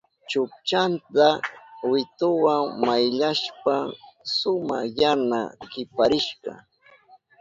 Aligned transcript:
Chukchanta 0.29 1.27
wituwa 1.91 2.53
mayllashpan 2.85 3.85
suma 4.35 4.77
yana 4.99 5.39
kiparishka. 5.71 6.51